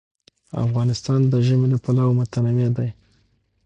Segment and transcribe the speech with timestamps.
[0.65, 2.89] افغانستان د ژمی له پلوه متنوع دی.